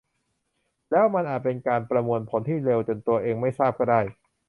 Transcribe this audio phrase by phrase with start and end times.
[0.91, 4.01] แล้วมันอาจเป็นการประมวลผลที่เร็วจนตัวเองไม่ทราบก็ได้